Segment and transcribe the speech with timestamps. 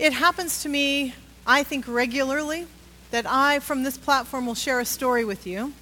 [0.00, 1.12] It happens to me,
[1.46, 2.66] I think, regularly
[3.10, 5.74] that I, from this platform, will share a story with you.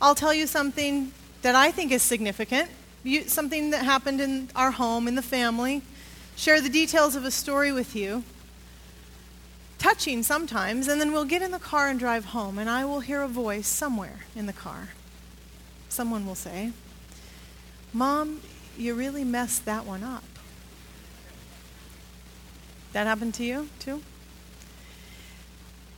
[0.00, 1.10] I'll tell you something
[1.42, 2.70] that I think is significant,
[3.02, 5.82] you, something that happened in our home, in the family,
[6.36, 8.22] share the details of a story with you,
[9.78, 13.00] touching sometimes, and then we'll get in the car and drive home, and I will
[13.00, 14.90] hear a voice somewhere in the car.
[15.88, 16.70] Someone will say,
[17.92, 18.40] Mom,
[18.76, 20.22] you really messed that one up.
[22.98, 24.02] That happened to you, too?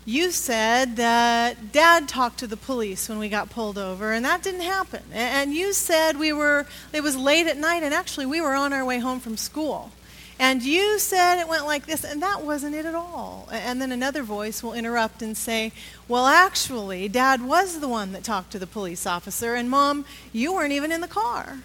[0.05, 4.43] You said that dad talked to the police when we got pulled over, and that
[4.43, 5.03] didn't happen.
[5.11, 8.75] And you said we were, it was late at night, and actually we were on
[8.75, 9.93] our way home from school.
[10.39, 13.49] And you said it went like this, and that wasn't it at all.
[13.51, 15.73] And then another voice will interrupt and say,
[16.07, 20.53] Well, actually, dad was the one that talked to the police officer, and mom, you
[20.53, 21.61] weren't even in the car.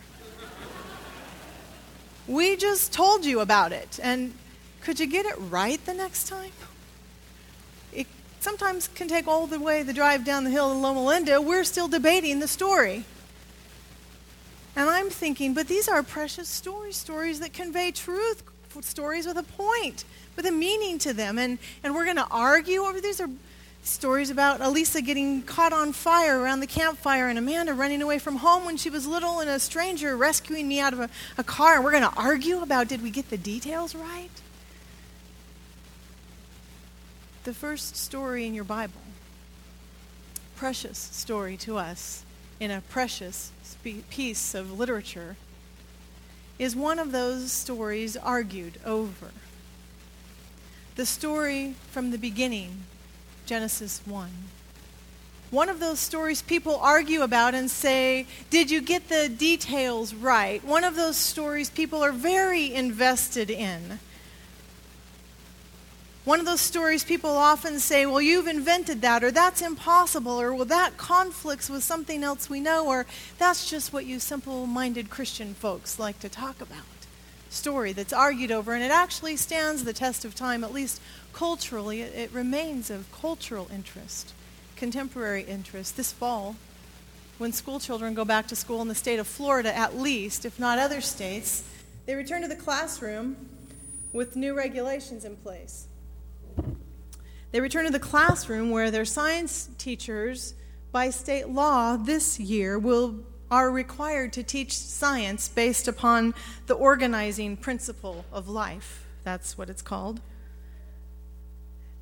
[2.26, 3.99] we just told you about it.
[4.02, 4.34] And
[4.85, 6.52] could you get it right the next time?
[7.91, 8.05] It
[8.39, 11.41] sometimes can take all the way the drive down the hill to Loma Linda.
[11.41, 13.04] We're still debating the story.
[14.76, 18.43] And I'm thinking, but these are precious stories, stories that convey truth,
[18.82, 21.40] stories with a point, with a meaning to them.
[21.40, 23.29] And, and we're going to argue over these are
[23.82, 28.35] stories about Elisa getting caught on fire around the campfire and Amanda running away from
[28.35, 31.77] home when she was little and a stranger rescuing me out of a, a car.
[31.77, 34.29] And we're going to argue about did we get the details right?
[37.46, 39.01] The first story in your Bible,
[40.55, 42.26] precious story to us
[42.60, 43.51] in a precious
[44.10, 45.35] piece of literature,
[46.57, 49.29] is one of those stories argued over.
[50.96, 52.85] The story from the beginning,
[53.46, 54.32] Genesis 1.
[55.51, 60.63] One of those stories people argue about and say, Did you get the details right?
[60.66, 63.99] One of those stories people are very invested in.
[66.25, 70.56] One of those stories people often say, well, you've invented that, or that's impossible, or
[70.56, 73.06] well, that conflicts with something else we know, or
[73.38, 76.79] that's just what you simple minded Christian folks like to talk about.
[77.51, 81.00] Story that's argued over, and it actually stands the test of time, at least
[81.31, 82.01] culturally.
[82.01, 84.33] It, it remains of cultural interest,
[84.75, 85.95] contemporary interest.
[85.95, 86.55] This fall,
[87.38, 90.59] when school children go back to school in the state of Florida, at least, if
[90.59, 91.63] not other states,
[92.07, 93.35] they return to the classroom
[94.11, 95.85] with new regulations in place.
[97.55, 100.55] They return to the classroom where their science teachers,
[100.91, 103.16] by state law this year, will,
[103.49, 106.33] are required to teach science based upon
[106.67, 109.07] the organizing principle of life.
[109.23, 110.19] That's what it's called.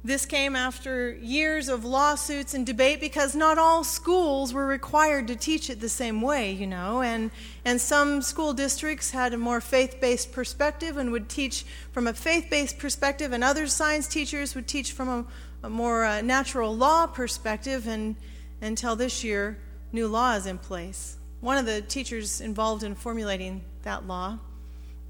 [0.05, 5.35] This came after years of lawsuits and debate because not all schools were required to
[5.37, 7.31] teach it the same way, you know, and,
[7.63, 11.63] and some school districts had a more faith based perspective and would teach
[11.93, 15.25] from a faith based perspective, and other science teachers would teach from a,
[15.67, 18.17] a more uh, natural law perspective, and
[18.59, 19.57] until this year,
[19.93, 21.15] new law is in place.
[21.39, 24.39] One of the teachers involved in formulating that law,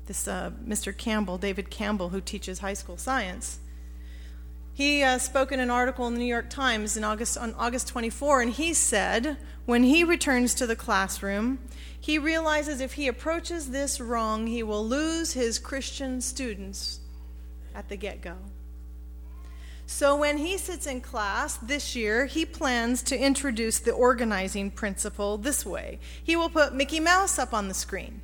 [0.06, 0.96] this uh, Mr.
[0.96, 3.58] Campbell, David Campbell, who teaches high school science,
[4.74, 7.88] he uh, spoke in an article in the New York Times in August, on August
[7.90, 11.60] 24, and he said, when he returns to the classroom,
[12.00, 17.00] he realizes if he approaches this wrong, he will lose his Christian students
[17.74, 18.36] at the get go.
[19.86, 25.38] So when he sits in class this year, he plans to introduce the organizing principle
[25.38, 26.00] this way.
[26.24, 28.22] He will put Mickey Mouse up on the screen.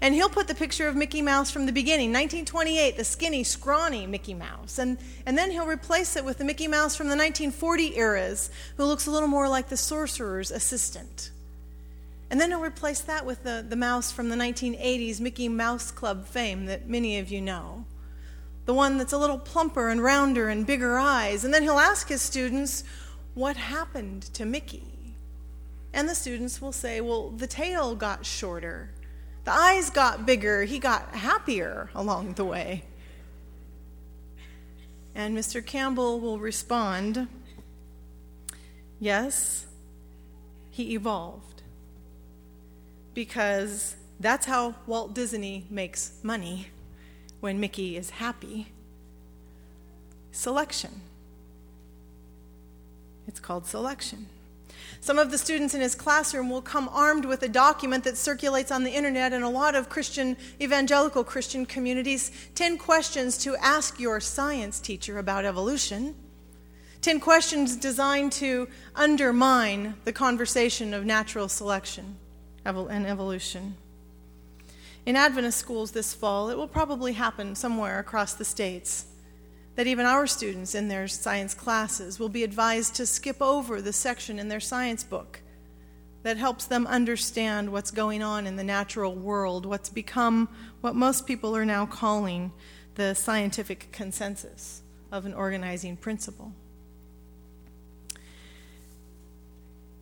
[0.00, 4.06] And he'll put the picture of Mickey Mouse from the beginning, 1928, the skinny, scrawny
[4.06, 4.78] Mickey Mouse.
[4.78, 8.84] And, and then he'll replace it with the Mickey Mouse from the 1940 eras, who
[8.84, 11.32] looks a little more like the sorcerer's assistant.
[12.30, 16.26] And then he'll replace that with the, the mouse from the 1980s Mickey Mouse Club
[16.26, 17.84] fame that many of you know.
[18.66, 21.44] The one that's a little plumper and rounder and bigger eyes.
[21.44, 22.84] And then he'll ask his students,
[23.34, 25.16] What happened to Mickey?
[25.92, 28.90] And the students will say, Well, the tail got shorter.
[29.48, 30.64] The eyes got bigger.
[30.64, 32.84] He got happier along the way.
[35.14, 35.64] And Mr.
[35.64, 37.28] Campbell will respond
[39.00, 39.64] Yes,
[40.70, 41.62] he evolved.
[43.14, 46.66] Because that's how Walt Disney makes money
[47.40, 48.68] when Mickey is happy.
[50.30, 51.00] Selection.
[53.26, 54.26] It's called selection.
[55.00, 58.70] Some of the students in his classroom will come armed with a document that circulates
[58.70, 64.00] on the internet in a lot of Christian, evangelical Christian communities 10 questions to ask
[64.00, 66.14] your science teacher about evolution.
[67.00, 72.16] 10 questions designed to undermine the conversation of natural selection
[72.64, 73.76] and evolution.
[75.06, 79.06] In Adventist schools this fall, it will probably happen somewhere across the states.
[79.78, 83.92] That even our students in their science classes will be advised to skip over the
[83.92, 85.40] section in their science book
[86.24, 90.48] that helps them understand what's going on in the natural world, what's become
[90.80, 92.50] what most people are now calling
[92.96, 94.82] the scientific consensus
[95.12, 96.52] of an organizing principle.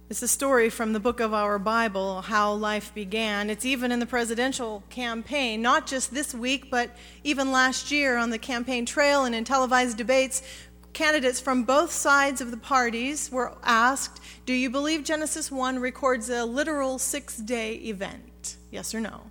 [0.09, 3.51] It's a story from the book of our Bible, how life began.
[3.51, 8.31] It's even in the presidential campaign, not just this week, but even last year on
[8.31, 10.43] the campaign trail and in televised debates.
[10.93, 16.31] Candidates from both sides of the parties were asked Do you believe Genesis 1 records
[16.31, 18.59] a literal six day event?
[18.71, 19.23] Yes or no?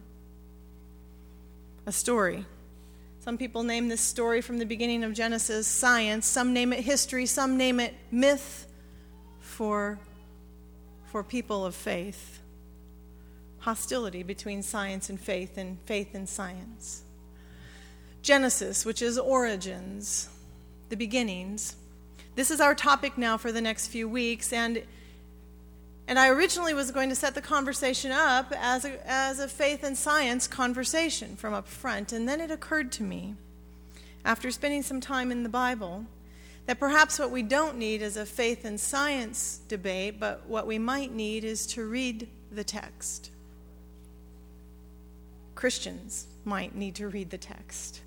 [1.85, 2.45] A story.
[3.21, 7.25] Some people name this story from the beginning of Genesis science, some name it history,
[7.27, 8.67] some name it myth
[9.39, 9.97] for,
[11.15, 12.41] for people of faith.
[13.59, 17.03] Hostility between science and faith, and faith and science.
[18.21, 20.27] Genesis, which is origins,
[20.89, 21.77] the beginnings.
[22.35, 24.83] This is our topic now for the next few weeks, and
[26.05, 29.85] and I originally was going to set the conversation up as a, as a faith
[29.85, 32.11] and science conversation from up front.
[32.11, 33.35] And then it occurred to me,
[34.25, 36.07] after spending some time in the Bible,
[36.65, 40.79] that perhaps what we don't need is a faith and science debate, but what we
[40.79, 43.31] might need is to read the text.
[45.53, 48.01] Christians might need to read the text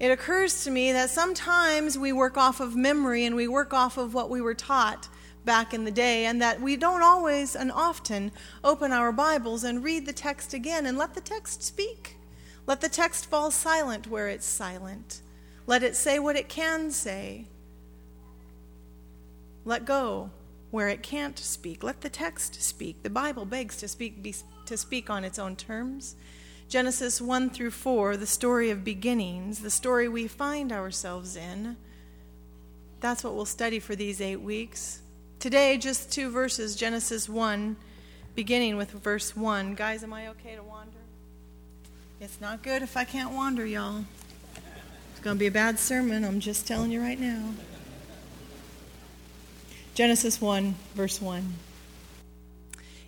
[0.00, 3.98] it occurs to me that sometimes we work off of memory and we work off
[3.98, 5.08] of what we were taught
[5.44, 8.30] back in the day, and that we don't always and often
[8.62, 12.16] open our Bibles and read the text again and let the text speak.
[12.66, 15.20] Let the text fall silent where it's silent.
[15.66, 17.46] Let it say what it can say.
[19.64, 20.30] Let go
[20.70, 21.82] where it can't speak.
[21.82, 23.02] Let the text speak.
[23.02, 24.34] The Bible begs to speak, be,
[24.66, 26.16] to speak on its own terms.
[26.68, 31.76] Genesis 1 through 4, the story of beginnings, the story we find ourselves in.
[33.00, 35.00] That's what we'll study for these eight weeks.
[35.40, 37.76] Today, just two verses Genesis 1,
[38.36, 39.74] beginning with verse 1.
[39.74, 40.92] Guys, am I okay to wander?
[42.20, 44.04] It's not good if I can't wander, y'all.
[45.20, 47.52] It's going to be a bad sermon, I'm just telling you right now.
[49.94, 51.56] Genesis 1, verse 1.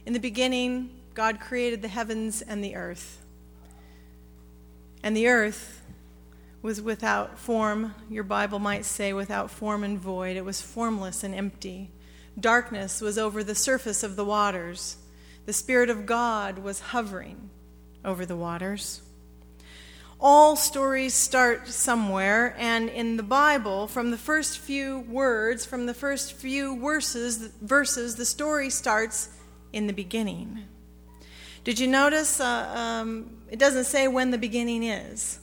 [0.04, 3.24] In the beginning, God created the heavens and the earth.
[5.02, 5.80] And the earth
[6.60, 10.36] was without form, your Bible might say, without form and void.
[10.36, 11.88] It was formless and empty.
[12.38, 14.98] Darkness was over the surface of the waters.
[15.46, 17.48] The Spirit of God was hovering
[18.04, 19.00] over the waters.
[20.24, 25.94] All stories start somewhere, and in the Bible, from the first few words, from the
[25.94, 29.30] first few verses, verses the story starts
[29.72, 30.60] in the beginning.
[31.64, 32.38] Did you notice?
[32.38, 35.40] Uh, um, it doesn't say when the beginning is.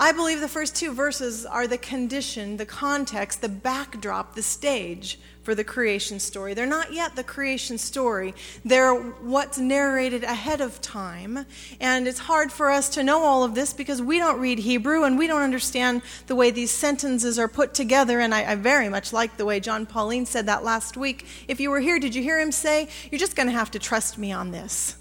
[0.00, 5.18] I believe the first two verses are the condition, the context, the backdrop, the stage
[5.42, 6.54] for the creation story.
[6.54, 8.32] They're not yet the creation story,
[8.64, 11.44] they're what's narrated ahead of time.
[11.80, 15.02] And it's hard for us to know all of this because we don't read Hebrew
[15.02, 18.20] and we don't understand the way these sentences are put together.
[18.20, 21.26] And I, I very much like the way Jon Paulien said that last week.
[21.48, 23.80] If you were here, did you hear him say, You're just going to have to
[23.80, 24.96] trust me on this?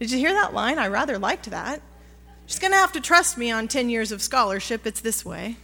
[0.00, 0.80] Did you hear that line?
[0.80, 1.80] I rather liked that.
[2.46, 4.86] She's going to have to trust me on 10 years of scholarship.
[4.86, 5.56] It's this way.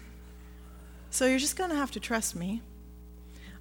[1.11, 2.63] So you're just going to have to trust me.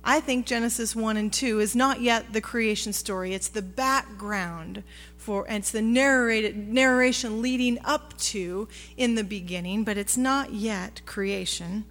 [0.03, 3.33] I think Genesis 1 and 2 is not yet the creation story.
[3.33, 4.83] It's the background
[5.17, 10.53] for, and it's the narrated, narration leading up to in the beginning, but it's not
[10.53, 11.83] yet creation.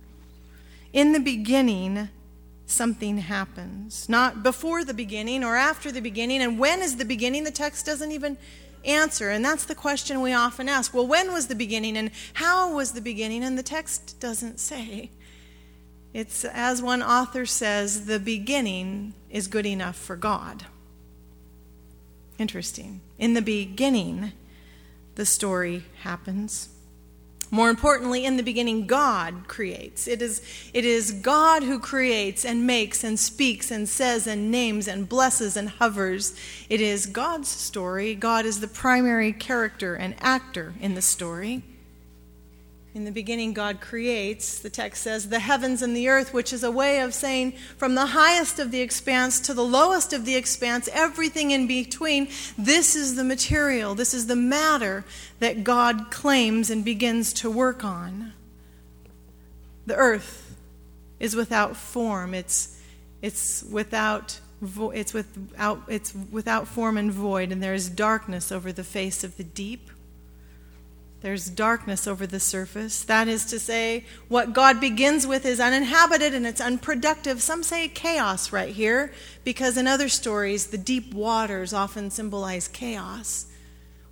[0.95, 2.09] In the beginning,
[2.65, 4.09] something happens.
[4.09, 6.41] Not before the beginning or after the beginning.
[6.41, 7.45] And when is the beginning?
[7.45, 8.39] The text doesn't even
[8.89, 9.31] answer.
[9.31, 10.95] And that's the question we often ask.
[10.95, 13.45] Well, when was the beginning and how was the beginning?
[13.45, 15.11] And the text doesn't say.
[16.15, 20.65] It's, as one author says, the beginning is good enough for God.
[22.39, 23.01] Interesting.
[23.19, 24.33] In the beginning,
[25.17, 26.71] the story happens.
[27.51, 30.07] More importantly, in the beginning, God creates.
[30.07, 30.43] It is,
[30.75, 35.57] it is God who creates and makes and speaks and says and names and blesses
[35.57, 36.35] and hovers.
[36.69, 38.15] It is God's story.
[38.15, 41.63] God is the primary character and actor in the story.
[42.99, 46.65] In the beginning, God creates, the text says, the heavens and the earth, which is
[46.65, 50.35] a way of saying from the highest of the expanse to the lowest of the
[50.35, 52.27] expanse, everything in between.
[52.59, 55.05] This is the material, this is the matter
[55.39, 58.33] that God claims and begins to work on.
[59.87, 60.57] The earth
[61.21, 62.81] is without form, it's,
[63.23, 64.41] it's without.
[64.61, 69.37] it's without, it's without form and void, and there is darkness over the face of
[69.37, 69.89] the deep.
[71.21, 73.03] There's darkness over the surface.
[73.03, 77.43] That is to say, what God begins with is uninhabited and it's unproductive.
[77.43, 83.47] Some say chaos right here, because in other stories, the deep waters often symbolize chaos.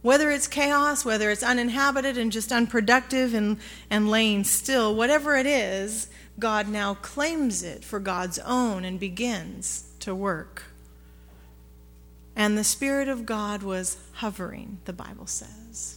[0.02, 3.58] Whether it's chaos, whether it's uninhabited and just unproductive and,
[3.88, 6.08] and laying still, whatever it is,
[6.38, 10.64] God now claims it for God's own and begins to work.
[12.34, 15.95] And the Spirit of God was hovering, the Bible says.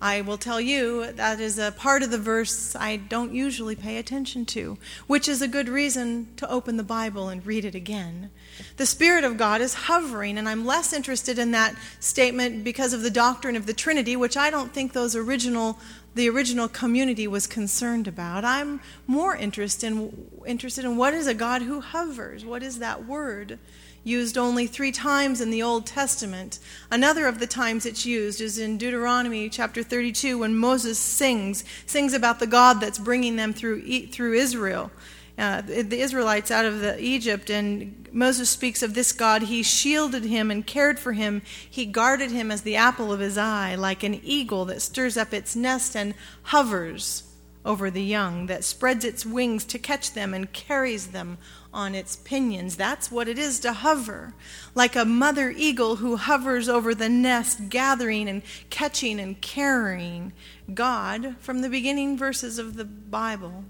[0.00, 3.96] I will tell you that is a part of the verse I don't usually pay
[3.96, 4.78] attention to,
[5.08, 8.30] which is a good reason to open the Bible and read it again.
[8.76, 13.02] The Spirit of God is hovering, and I'm less interested in that statement because of
[13.02, 15.78] the doctrine of the Trinity, which I don't think those original
[16.14, 18.44] the original community was concerned about.
[18.44, 22.44] I'm more interested in, interested in what is a God who hovers?
[22.44, 23.58] What is that word?
[24.04, 26.58] Used only three times in the Old Testament.
[26.90, 32.12] Another of the times it's used is in Deuteronomy chapter 32 when Moses sings, sings
[32.12, 34.90] about the God that's bringing them through, through Israel.
[35.38, 39.42] Uh, the Israelites out of the Egypt, and Moses speaks of this God.
[39.42, 41.42] He shielded him and cared for him.
[41.70, 45.32] He guarded him as the apple of his eye, like an eagle that stirs up
[45.32, 46.14] its nest and
[46.44, 47.22] hovers
[47.64, 51.38] over the young, that spreads its wings to catch them and carries them
[51.78, 52.74] on its pinions.
[52.74, 54.34] That's what it is to hover,
[54.74, 60.32] like a mother eagle who hovers over the nest, gathering and catching and carrying.
[60.74, 63.62] God, from the beginning verses of the Bible,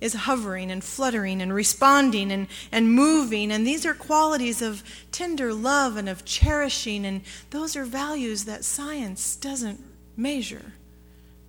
[0.00, 3.50] is hovering and fluttering and responding and, and moving.
[3.50, 7.04] And these are qualities of tender love and of cherishing.
[7.04, 9.82] And those are values that science doesn't
[10.16, 10.74] measure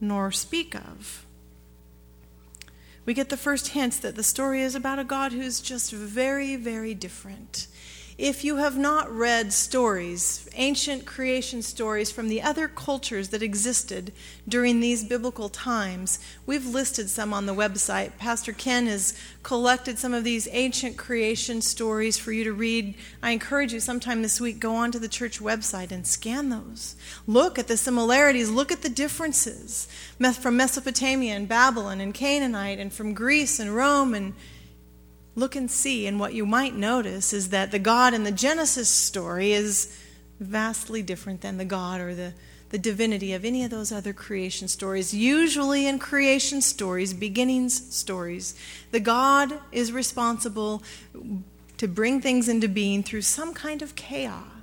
[0.02, 1.27] nor speak of
[3.08, 6.58] we get the first hints that the story is about a God who's just very,
[6.58, 7.68] very different.
[8.18, 14.12] If you have not read stories, ancient creation stories from the other cultures that existed
[14.48, 18.18] during these biblical times, we've listed some on the website.
[18.18, 22.96] Pastor Ken has collected some of these ancient creation stories for you to read.
[23.22, 26.96] I encourage you sometime this week go onto the church website and scan those.
[27.28, 29.88] Look at the similarities, look at the differences
[30.40, 34.34] from Mesopotamia and Babylon and Canaanite and from Greece and Rome and
[35.38, 36.08] look and see.
[36.08, 39.96] And what you might notice is that the God in the Genesis story is
[40.40, 42.34] vastly different than the God or the,
[42.70, 45.14] the divinity of any of those other creation stories.
[45.14, 48.56] Usually, in creation stories, beginnings stories,
[48.92, 50.82] the God is responsible
[51.78, 54.57] to bring things into being through some kind of chaos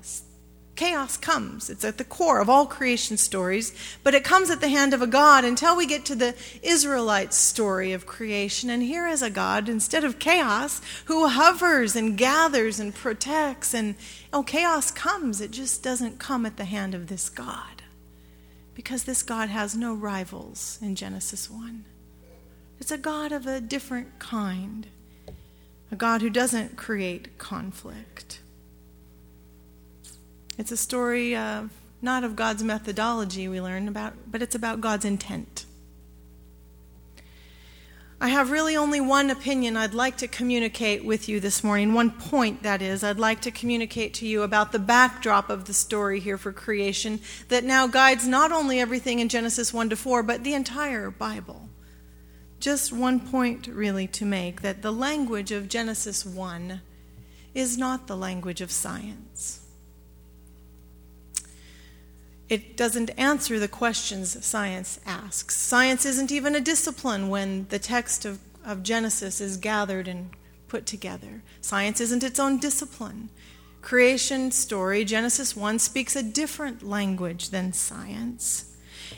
[0.76, 1.70] Chaos comes.
[1.70, 5.02] It's at the core of all creation stories, but it comes at the hand of
[5.02, 8.70] a God until we get to the Israelites' story of creation.
[8.70, 13.72] And here is a God, instead of chaos, who hovers and gathers and protects.
[13.72, 13.94] And
[14.32, 15.40] oh, chaos comes.
[15.40, 17.82] It just doesn't come at the hand of this God.
[18.74, 21.84] Because this God has no rivals in Genesis 1.
[22.80, 24.88] It's a God of a different kind,
[25.92, 28.40] a God who doesn't create conflict.
[30.56, 31.70] It's a story of
[32.00, 35.64] not of God's methodology we learn about, but it's about God's intent.
[38.20, 42.10] I have really only one opinion I'd like to communicate with you this morning, one
[42.10, 46.20] point that is, I'd like to communicate to you about the backdrop of the story
[46.20, 50.44] here for creation that now guides not only everything in Genesis 1 to 4, but
[50.44, 51.68] the entire Bible.
[52.60, 56.80] Just one point really to make that the language of Genesis 1
[57.54, 59.63] is not the language of science.
[62.54, 65.56] It doesn't answer the questions science asks.
[65.56, 70.30] Science isn't even a discipline when the text of, of Genesis is gathered and
[70.68, 71.42] put together.
[71.60, 73.28] Science isn't its own discipline.
[73.82, 78.70] Creation story, Genesis 1, speaks a different language than science.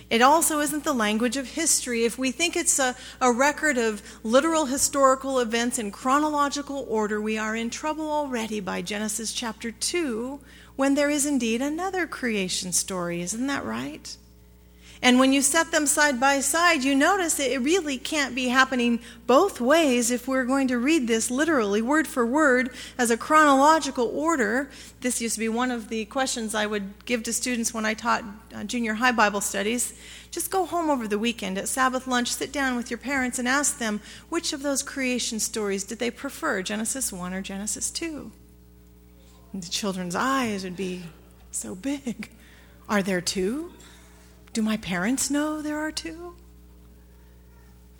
[0.09, 2.07] It also isn't the language of history.
[2.07, 7.37] If we think it's a, a record of literal historical events in chronological order, we
[7.37, 10.41] are in trouble already by Genesis chapter 2,
[10.77, 13.21] when there is indeed another creation story.
[13.23, 14.17] Isn't that right?
[15.03, 18.49] And when you set them side by side, you notice that it really can't be
[18.49, 23.17] happening both ways if we're going to read this literally, word for word, as a
[23.17, 24.71] chronological order.
[25.03, 27.95] This used to be one of the questions I would give to students when I
[27.95, 29.93] taught uh, junior high Bible studies.
[30.31, 33.47] Just go home over the weekend at Sabbath lunch, sit down with your parents, and
[33.47, 38.33] ask them which of those creation stories did they prefer, Genesis 1 or Genesis 2?
[39.55, 41.03] The children's eyes would be
[41.51, 42.31] so big.
[42.89, 43.73] Are there two?
[44.53, 46.35] Do my parents know there are two?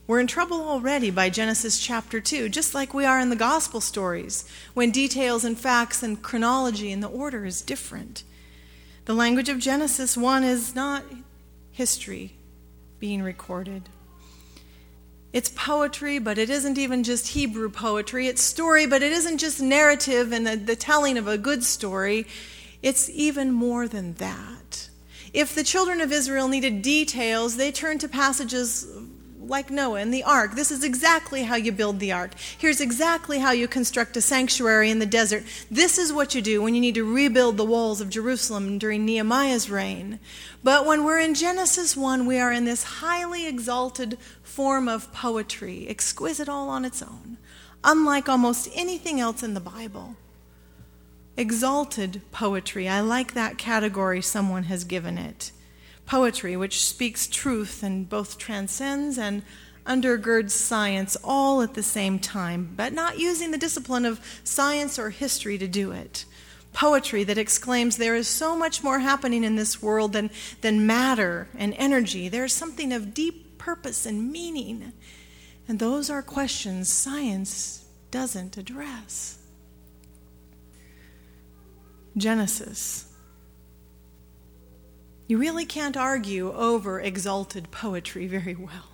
[0.07, 3.81] We're in trouble already by Genesis chapter 2, just like we are in the gospel
[3.81, 8.23] stories, when details and facts and chronology and the order is different.
[9.07, 11.03] The language of Genesis 1 is not
[11.73, 12.37] history
[13.01, 13.89] being recorded.
[15.37, 18.27] It's poetry, but it isn't even just Hebrew poetry.
[18.27, 22.27] It's story, but it isn't just narrative and the, the telling of a good story.
[22.83, 24.89] It's even more than that.
[25.35, 28.87] If the children of Israel needed details, they turned to passages
[29.49, 30.55] like Noah and the ark.
[30.55, 32.33] This is exactly how you build the ark.
[32.59, 35.45] Here's exactly how you construct a sanctuary in the desert.
[35.71, 39.05] This is what you do when you need to rebuild the walls of Jerusalem during
[39.05, 40.19] Nehemiah's reign.
[40.63, 45.87] But when we're in Genesis 1, we are in this highly exalted form of poetry,
[45.89, 47.37] exquisite all on its own,
[47.85, 50.17] unlike almost anything else in the Bible.
[51.37, 52.89] Exalted poetry.
[52.89, 55.53] I like that category someone has given it
[56.07, 59.43] poetry, which speaks truth and both transcends and
[59.85, 65.11] undergirds science all at the same time, but not using the discipline of science or
[65.11, 66.25] history to do it.
[66.73, 71.49] Poetry that exclaims, There is so much more happening in this world than, than matter
[71.57, 72.29] and energy.
[72.29, 74.93] There is something of deep purpose and meaning.
[75.69, 79.39] And those are questions science doesn't address.
[82.17, 83.13] Genesis
[85.27, 88.91] you really can't argue over exalted poetry very well.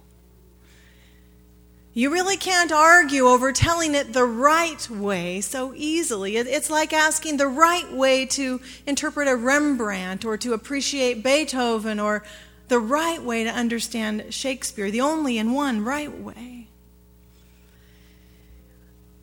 [1.94, 6.38] You really can't argue over telling it the right way so easily.
[6.38, 12.24] It's like asking the right way to interpret a Rembrandt or to appreciate Beethoven or
[12.68, 16.68] the right way to understand Shakespeare, the only and one right way.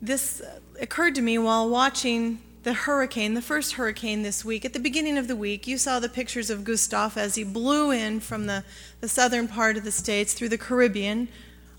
[0.00, 0.40] This
[0.80, 5.16] occurred to me while watching the hurricane, the first hurricane this week, at the beginning
[5.16, 8.64] of the week, you saw the pictures of Gustav as he blew in from the,
[9.00, 11.28] the southern part of the States through the Caribbean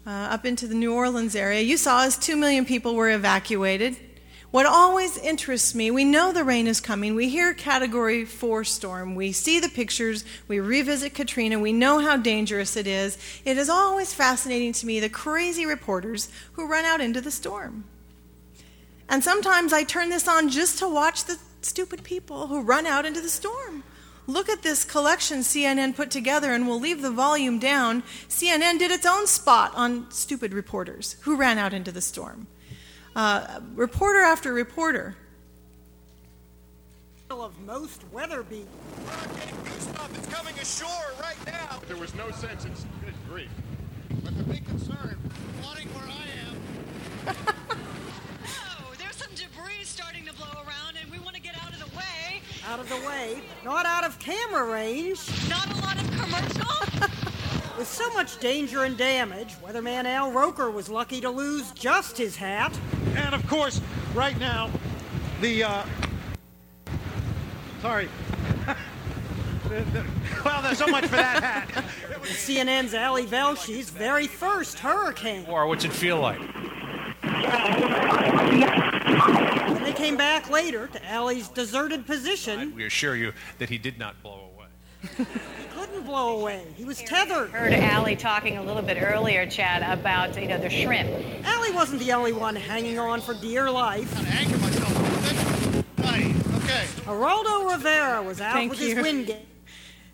[0.08, 1.62] uh, up into the New Orleans area.
[1.62, 3.96] You saw as two million people were evacuated.
[4.50, 7.16] What always interests me, we know the rain is coming.
[7.16, 9.16] We hear category four storm.
[9.16, 10.26] We see the pictures.
[10.48, 11.60] We revisit Katrina.
[11.60, 13.18] We know how dangerous it is.
[13.46, 17.86] It is always fascinating to me the crazy reporters who run out into the storm.
[19.12, 23.06] And sometimes I turn this on just to watch the stupid people who run out
[23.06, 23.84] into the storm.
[24.26, 28.04] Look at this collection CNN put together, and we'll leave the volume down.
[28.30, 32.48] CNN did its own spot on stupid reporters who ran out into the storm.
[33.14, 35.18] Uh, reporter after reporter.
[37.30, 38.68] Of most weather beat.
[39.08, 41.82] Hurricane Gustav is coming ashore right now.
[41.88, 42.72] There was no sense in
[43.04, 43.50] good grief.
[44.24, 45.18] But the big concern,
[45.62, 47.36] flooding where I am.
[52.72, 55.20] out of the way, not out of camera range.
[55.50, 57.08] Not a lot of commercial?
[57.78, 62.38] With so much danger and damage, weatherman Al Roker was lucky to lose just his
[62.38, 62.78] hat.
[63.16, 63.82] And of course,
[64.14, 64.70] right now,
[65.42, 65.84] the, uh,
[67.82, 68.08] sorry.
[70.46, 71.86] well, there's so much for that hat.
[72.24, 75.46] CNN's Ali Velshi's very first hurricane.
[75.50, 76.40] Or what's it feel like?
[79.92, 82.74] And they came back later to Ali's deserted position.
[82.76, 84.68] We assure you that he did not blow away.
[85.18, 86.64] he couldn't blow away.
[86.78, 87.50] He was tethered.
[87.50, 91.10] Heard Ali talking a little bit earlier, Chad, about you know the shrimp.
[91.46, 94.18] Ali wasn't the only one hanging on for dear life.
[94.18, 95.98] I'm anchor myself.
[96.64, 96.86] Okay.
[97.04, 98.96] Geraldo Rivera was out Thank with you.
[98.96, 99.51] his Wingate.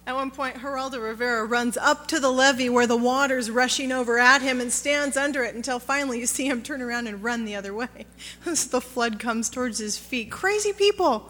[0.08, 4.18] At one point, Geraldo Rivera runs up to the levee where the water's rushing over
[4.18, 7.44] at him and stands under it until finally you see him turn around and run
[7.44, 8.06] the other way
[8.46, 10.32] as the flood comes towards his feet.
[10.32, 11.30] Crazy people.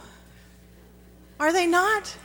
[1.39, 2.17] Are they not?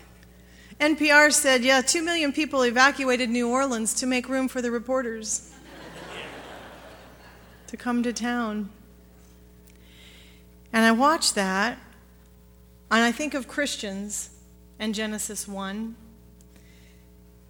[0.79, 5.55] NPR said, yeah, two million people evacuated New Orleans to make room for the reporters
[7.69, 8.69] to come to town.
[10.71, 11.79] And I watch that,
[12.91, 14.29] and I think of Christians
[14.79, 15.97] and Genesis 1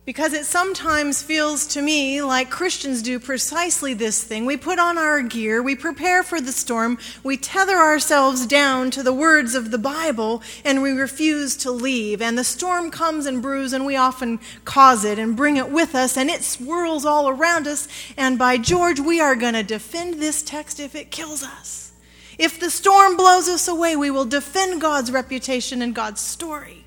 [0.04, 4.44] because it sometimes feels to me like Christians do precisely this thing.
[4.44, 9.02] We put on our gear, we prepare for the storm, we tether ourselves down to
[9.04, 12.20] the words of the Bible, and we refuse to leave.
[12.20, 15.94] And the storm comes and brews, and we often cause it and bring it with
[15.94, 17.86] us, and it swirls all around us.
[18.16, 21.92] And by George, we are going to defend this text if it kills us.
[22.38, 26.81] If the storm blows us away, we will defend God's reputation and God's story.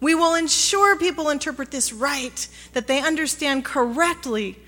[0.00, 4.58] We will ensure people interpret this right, that they understand correctly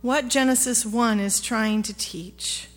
[0.00, 2.68] what Genesis 1 is trying to teach.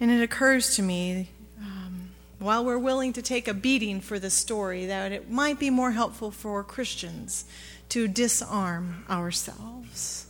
[0.00, 1.28] And it occurs to me,
[1.60, 5.70] um, while we're willing to take a beating for the story, that it might be
[5.70, 7.44] more helpful for Christians
[7.90, 10.26] to disarm ourselves.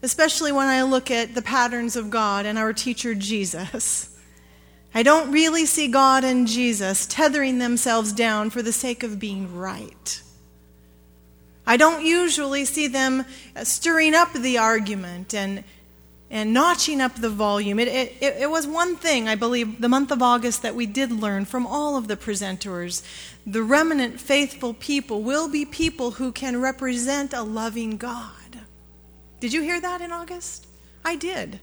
[0.00, 4.16] Especially when I look at the patterns of God and our teacher Jesus.
[4.94, 9.54] I don't really see God and Jesus tethering themselves down for the sake of being
[9.54, 10.22] right.
[11.66, 15.64] I don't usually see them uh, stirring up the argument and,
[16.30, 17.78] and notching up the volume.
[17.78, 21.12] It, it, it was one thing, I believe, the month of August that we did
[21.12, 23.02] learn from all of the presenters.
[23.46, 28.32] The remnant faithful people will be people who can represent a loving God.
[29.40, 30.66] Did you hear that in August?
[31.04, 31.60] I did.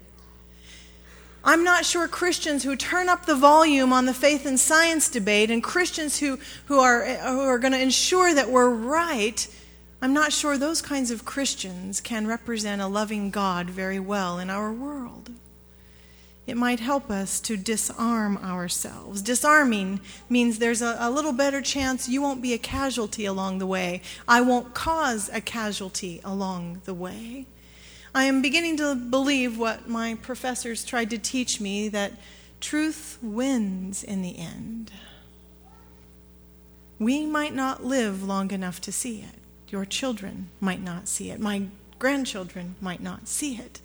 [1.48, 5.52] I'm not sure Christians who turn up the volume on the faith and science debate
[5.52, 9.48] and Christians who, who are, who are going to ensure that we're right,
[10.02, 14.50] I'm not sure those kinds of Christians can represent a loving God very well in
[14.50, 15.30] our world.
[16.48, 19.22] It might help us to disarm ourselves.
[19.22, 23.68] Disarming means there's a, a, little better chance you won't be a casualty along the
[23.68, 24.02] way.
[24.28, 27.46] I won't cause a casualty along the way.
[28.16, 32.14] I am beginning to believe what my professors tried to teach me that
[32.62, 34.94] truth wins in the end.
[36.98, 39.38] We might not live long enough to see it.
[39.68, 41.42] Your children might not see it.
[41.42, 41.64] My
[42.00, 43.82] grandchildren might not see it.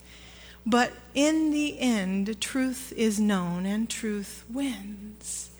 [0.65, 5.51] But in the end, truth is known and truth wins.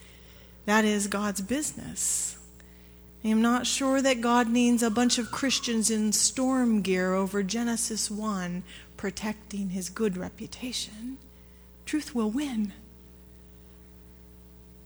[0.67, 2.39] That is God's business.
[3.23, 7.43] I am not sure that God needs a bunch of Christians in storm gear over
[7.43, 8.63] Genesis 1
[8.97, 11.19] protecting his good reputation.
[11.85, 12.73] Truth will win.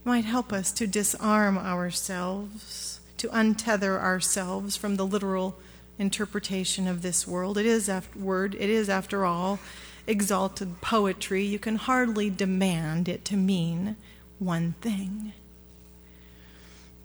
[0.03, 5.57] It might help us to disarm ourselves, to untether ourselves from the literal
[5.97, 7.57] interpretation of this world.
[7.57, 9.59] It is after, word, it is after all
[10.07, 11.45] exalted poetry.
[11.45, 13.95] You can hardly demand it to mean
[14.39, 15.31] one thing.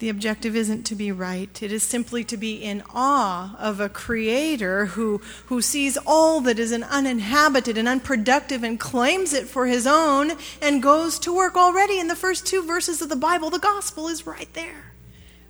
[0.01, 1.61] The objective isn't to be right.
[1.61, 6.57] It is simply to be in awe of a creator who, who sees all that
[6.57, 11.55] is an uninhabited and unproductive and claims it for his own and goes to work
[11.55, 13.51] already in the first two verses of the Bible.
[13.51, 14.93] The gospel is right there.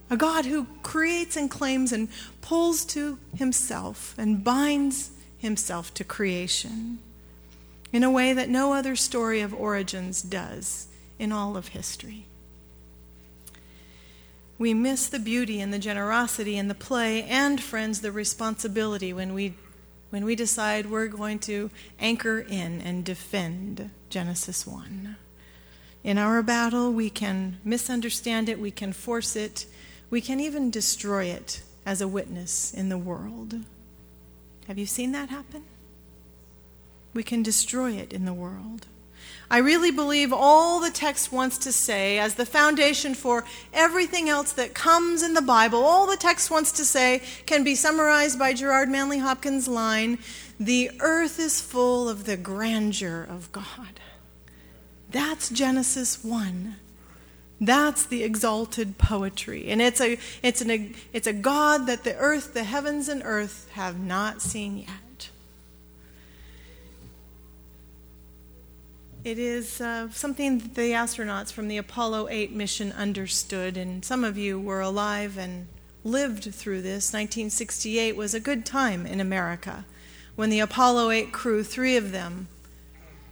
[0.10, 2.10] A God who creates and claims and
[2.42, 7.00] pulls to himself and binds himself to creation
[7.94, 10.88] in a way that no other story of origins does
[11.18, 12.26] in all of history
[14.62, 19.34] we miss the beauty and the generosity and the play and, friends, the responsibility when
[19.34, 19.56] we,
[20.12, 25.16] when we decide we're going to anchor in and defend Genesis 1.
[26.04, 29.66] In our battle, we can misunderstand it, we can force it,
[30.12, 33.56] we can even destroy it as a witness in the world.
[34.68, 35.64] Have you seen that happen?
[37.16, 38.86] We can destroy it in the world.
[39.52, 44.54] I really believe all the text wants to say, as the foundation for everything else
[44.54, 48.54] that comes in the Bible, all the text wants to say can be summarized by
[48.54, 50.20] Gerard Manley Hopkins' line
[50.58, 54.00] The earth is full of the grandeur of God.
[55.10, 56.78] That's Genesis 1.
[57.60, 59.68] That's the exalted poetry.
[59.68, 63.70] And it's a, it's, an, it's a God that the earth, the heavens and earth
[63.74, 65.11] have not seen yet.
[69.24, 74.24] It is uh, something that the astronauts from the Apollo 8 mission understood, and some
[74.24, 75.68] of you were alive and
[76.04, 77.14] lived through this.
[77.14, 79.86] 1968 was a good time in America
[80.36, 82.48] when the Apollo 8 crew, three of them,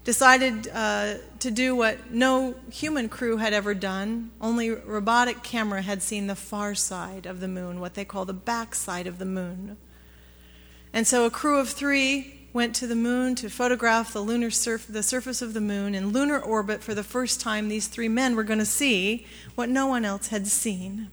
[0.04, 4.30] decided uh, to do what no human crew had ever done.
[4.40, 8.34] Only robotic camera had seen the far side of the moon, what they call the
[8.34, 9.76] backside of the moon.
[10.94, 14.88] And so a crew of three went to the moon to photograph the lunar surf-
[14.88, 18.36] the surface of the moon in lunar orbit for the first time these three men
[18.36, 21.10] were going to see what no one else had seen.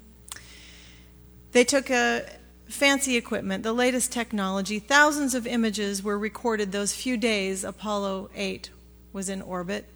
[1.52, 2.26] They took a
[2.68, 4.78] fancy equipment the latest technology.
[4.78, 8.70] Thousands of images were recorded those few days apollo 8
[9.12, 9.86] was in orbit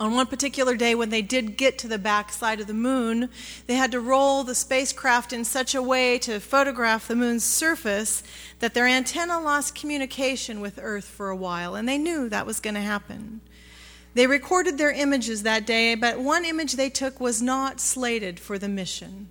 [0.00, 3.28] on one particular day, when they did get to the back side of the moon,
[3.66, 8.22] they had to roll the spacecraft in such a way to photograph the moon's surface
[8.60, 12.60] that their antenna lost communication with Earth for a while, and they knew that was
[12.60, 13.42] going to happen.
[14.14, 18.58] They recorded their images that day, but one image they took was not slated for
[18.58, 19.28] the mission.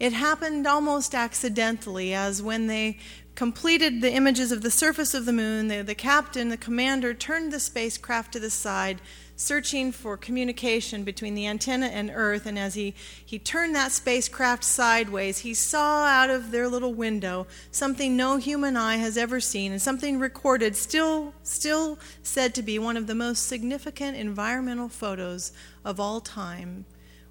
[0.00, 2.98] It happened almost accidentally, as when they
[3.36, 7.52] completed the images of the surface of the moon, the, the captain, the commander, turned
[7.52, 9.00] the spacecraft to the side
[9.36, 12.46] searching for communication between the antenna and Earth.
[12.46, 12.94] And as he,
[13.24, 18.76] he turned that spacecraft sideways, he saw out of their little window something no human
[18.76, 23.14] eye has ever seen, and something recorded, still, still said to be one of the
[23.14, 25.52] most significant environmental photos
[25.84, 26.86] of all time,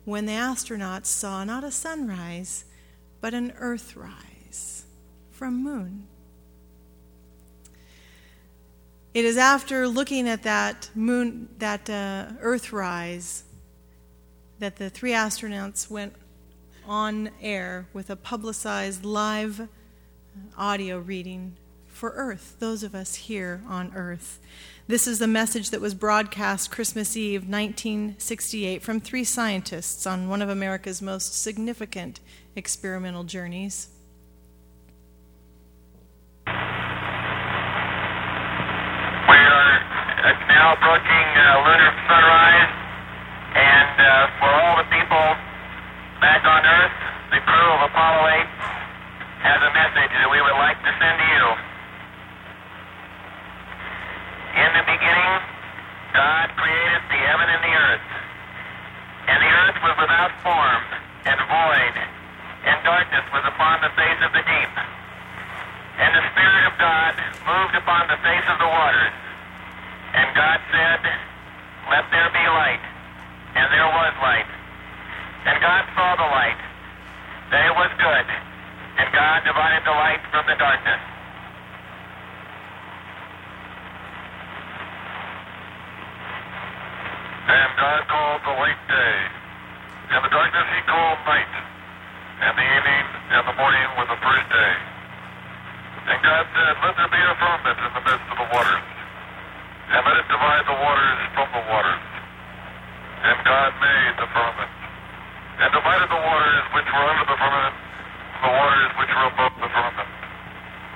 [0.06, 2.66] when the astronauts saw not a sunrise,
[3.20, 4.84] but an Earthrise
[5.32, 6.08] from moon.
[9.16, 12.26] It is after looking at that moon, that uh,
[14.60, 16.14] that the three astronauts went
[16.86, 19.70] on air with a publicized live
[20.58, 21.56] audio reading
[21.88, 24.42] for Earth, those of us here on Earth.
[24.86, 30.42] This is the message that was broadcast Christmas Eve 1968 from three scientists on one
[30.42, 32.20] of America's most significant
[32.54, 33.88] experimental journeys.
[39.28, 42.74] We are uh, now approaching uh, lunar sunrise,
[43.54, 44.10] and uh,
[44.42, 45.28] for all the people
[46.18, 46.98] back on Earth,
[47.30, 48.50] the crew of Apollo 8
[49.46, 51.46] has a message that we would like to send to you.
[54.66, 55.34] In the beginning,
[56.18, 58.08] God created the heaven and the earth.
[59.30, 60.84] And the earth was without form
[61.30, 61.96] and void,
[62.66, 64.74] and darkness was upon the face of the deep.
[66.02, 67.14] And the Spirit of God
[67.46, 69.14] moved upon the face of the waters.
[70.16, 71.02] And God said,
[71.92, 72.84] Let there be light.
[73.56, 74.48] And there was light.
[75.46, 76.60] And God saw the light,
[77.52, 78.28] that it was good.
[78.98, 81.04] And God divided the light from the darkness.
[87.46, 89.16] And God called the light day,
[90.16, 91.54] and the darkness he called night,
[92.42, 93.06] and the evening
[93.38, 94.74] and the morning were the first day.
[96.10, 98.95] And God said, Let there be a firmament in the midst of the waters,
[99.86, 102.06] and let it divide the waters from the waters.
[103.26, 104.72] And God made the firmament,
[105.62, 107.76] and divided the waters which were under the firmament
[108.34, 110.10] from the waters which were above the firmament.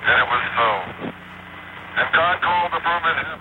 [0.06, 0.70] And it was so.
[2.00, 3.40] And God called the firmament heaven,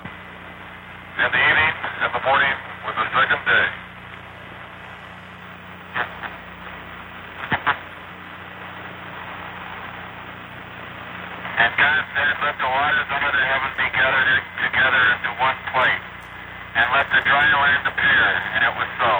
[1.17, 1.73] and the evening
[2.05, 3.67] and the morning was the second day.
[11.59, 16.06] And God said, Let the waters under the heaven be gathered together into one place,
[16.76, 18.26] and let the dry land appear.
[18.56, 19.13] And it was so.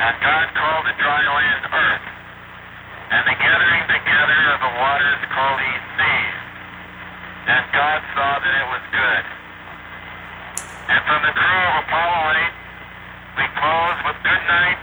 [0.00, 2.06] And God called the dry land earth,
[3.12, 6.36] and the gathering together of the waters called he seas.
[7.50, 9.24] And God saw that it was good.
[10.90, 14.78] And from the crew of Apollo 8, we close with good night,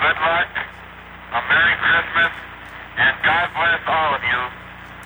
[0.00, 0.50] good luck,
[1.30, 2.32] a Merry Christmas,
[2.98, 4.40] and God bless all of you,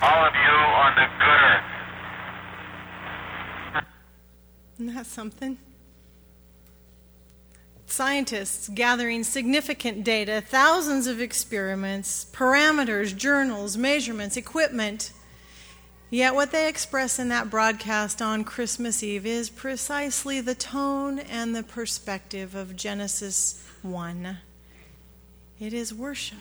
[0.01, 1.74] all of you on the good earth.
[4.75, 5.57] Isn't that something?
[7.85, 15.13] Scientists gathering significant data, thousands of experiments, parameters, journals, measurements, equipment.
[16.09, 21.55] Yet, what they express in that broadcast on Christmas Eve is precisely the tone and
[21.55, 24.37] the perspective of Genesis 1.
[25.59, 26.37] It is worship.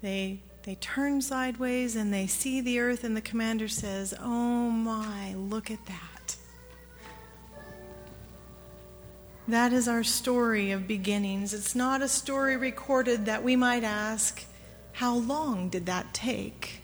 [0.00, 5.32] They, they turn sideways and they see the earth, and the commander says, Oh my,
[5.34, 6.36] look at that.
[9.46, 11.54] That is our story of beginnings.
[11.54, 14.44] It's not a story recorded that we might ask,
[14.90, 16.80] How long did that take?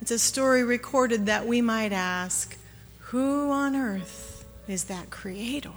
[0.00, 2.56] It's a story recorded that we might ask,
[3.10, 5.70] Who on earth is that creator?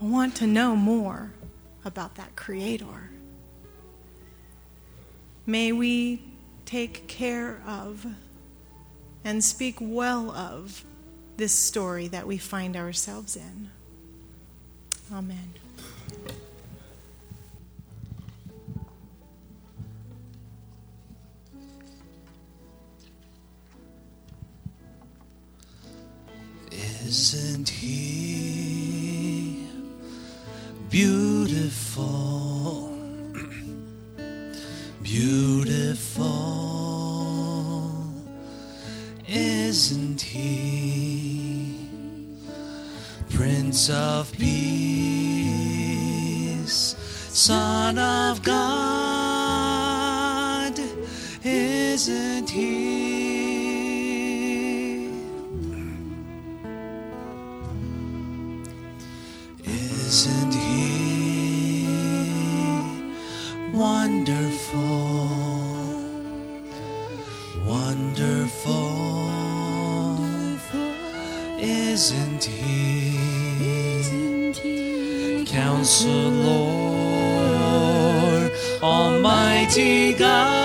[0.00, 1.30] I want to know more
[1.84, 3.12] about that creator.
[5.46, 6.22] May we
[6.64, 8.06] take care of
[9.24, 10.84] and speak well of
[11.36, 13.70] this story that we find ourselves in.
[15.12, 15.54] Amen.
[26.70, 29.66] Isn't he
[30.88, 32.41] beautiful?
[35.12, 36.24] Beautiful,
[39.28, 41.76] isn't he?
[43.28, 44.56] Prince of Peace,
[47.28, 48.62] Son of God,
[51.44, 52.91] isn't he?
[76.02, 76.50] Counselor,
[78.82, 80.61] Almighty God,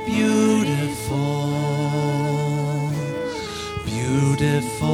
[0.05, 1.51] beautiful?
[3.85, 4.91] Beautiful,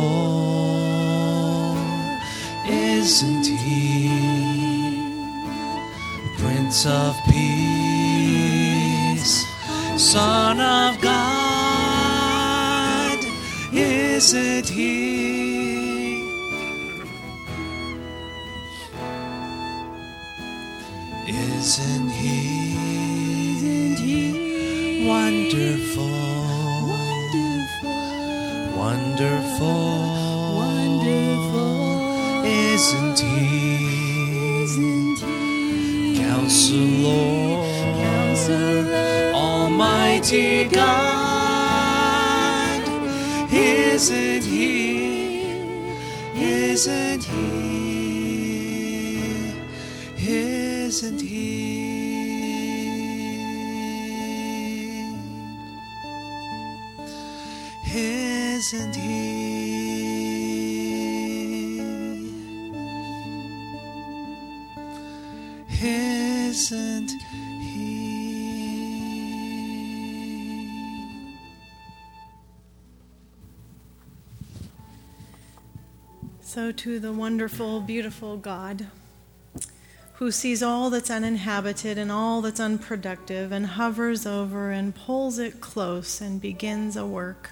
[2.68, 4.10] isn't he?
[6.38, 8.56] Prince of Peace,
[9.96, 11.98] Son of God,
[13.74, 15.37] isn't he?
[32.94, 34.78] Isn't he?
[36.18, 37.66] Counselor,
[38.02, 40.88] Counselor, Almighty God,
[43.52, 44.78] isn't he?
[46.36, 47.48] Isn't he?
[50.18, 51.58] Isn't he?
[57.94, 59.57] Isn't he?
[66.58, 67.12] Isn't
[67.62, 68.08] he?
[76.42, 78.88] So, to the wonderful, beautiful God
[80.14, 85.62] who sees all that's uninhabited and all that's unproductive and hovers over and pulls it
[85.62, 87.52] close and begins a work.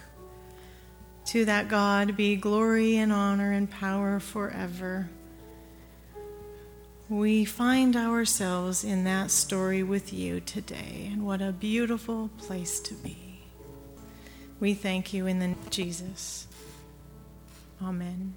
[1.25, 5.11] To that God be glory and honor and power forever.
[7.07, 12.95] We find ourselves in that story with you today, and what a beautiful place to
[12.95, 13.43] be.
[14.59, 16.47] We thank you in the name of Jesus.
[17.79, 18.35] Amen.